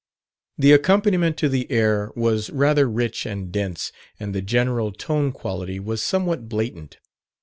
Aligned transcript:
The 0.57 0.71
accompaniment 0.71 1.37
to 1.37 1.47
the 1.47 1.69
air 1.71 2.11
was 2.15 2.49
rather 2.49 2.89
rich 2.89 3.23
and 3.27 3.51
dense, 3.51 3.91
and 4.19 4.33
the 4.33 4.41
general 4.41 4.91
tone 4.91 5.31
quality 5.31 5.79
was 5.79 6.01
somewhat 6.01 6.49
blatant. 6.49 6.97